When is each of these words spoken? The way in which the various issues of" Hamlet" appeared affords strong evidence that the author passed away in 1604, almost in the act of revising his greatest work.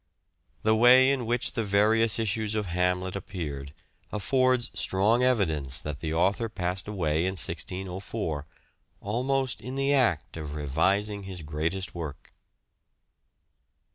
The 0.63 0.75
way 0.75 1.11
in 1.11 1.27
which 1.27 1.51
the 1.51 1.63
various 1.63 2.17
issues 2.17 2.55
of" 2.55 2.65
Hamlet" 2.75 3.15
appeared 3.15 3.71
affords 4.11 4.71
strong 4.73 5.21
evidence 5.21 5.79
that 5.79 5.99
the 5.99 6.11
author 6.11 6.49
passed 6.49 6.87
away 6.87 7.19
in 7.25 7.33
1604, 7.33 8.47
almost 8.99 9.61
in 9.61 9.75
the 9.75 9.93
act 9.93 10.37
of 10.37 10.55
revising 10.55 11.21
his 11.21 11.43
greatest 11.43 11.93
work. 11.93 12.33